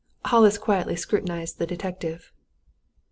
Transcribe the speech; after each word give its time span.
Hollis 0.25 0.57
quietly 0.57 0.95
scrutinized 0.95 1.59
the 1.59 1.67
detective. 1.67 2.31